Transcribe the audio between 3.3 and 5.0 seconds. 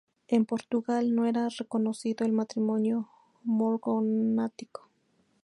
morganático.